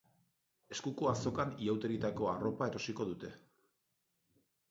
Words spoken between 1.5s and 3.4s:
ihauterietarako arropa erosiko dute.